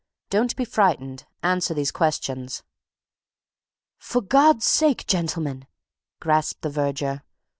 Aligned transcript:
"Don't 0.31 0.55
be 0.55 0.65
frightened; 0.65 1.25
answer 1.43 1.75
these 1.75 1.91
questions!" 1.91 2.63
"For 3.99 4.19
God's 4.23 4.65
sake, 4.65 5.05
gentlemen!" 5.05 5.67
grasped 6.19 6.63
the 6.63 6.71
verger. 6.71 7.21